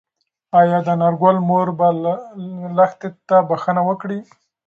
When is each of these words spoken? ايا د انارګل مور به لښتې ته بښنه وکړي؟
ايا 0.59 0.77
د 0.85 0.87
انارګل 0.95 1.35
مور 1.49 1.67
به 1.77 1.87
لښتې 2.77 3.09
ته 3.27 3.37
بښنه 3.49 3.81
وکړي؟ 3.89 4.19